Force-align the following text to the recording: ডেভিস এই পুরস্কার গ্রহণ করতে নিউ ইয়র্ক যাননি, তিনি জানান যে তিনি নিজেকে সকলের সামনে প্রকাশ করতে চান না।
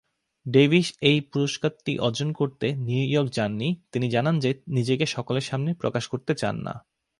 ডেভিস 0.45 0.87
এই 1.01 1.21
পুরস্কার 1.21 1.71
গ্রহণ 1.87 2.29
করতে 2.31 2.67
নিউ 2.85 3.03
ইয়র্ক 3.03 3.29
যাননি, 3.33 3.69
তিনি 3.91 4.05
জানান 4.09 4.35
যে 4.39 4.51
তিনি 4.53 4.73
নিজেকে 4.75 5.05
সকলের 5.05 5.41
সামনে 5.41 5.73
প্রকাশ 5.73 6.03
করতে 6.07 6.33
চান 6.35 6.55
না। 6.61 6.73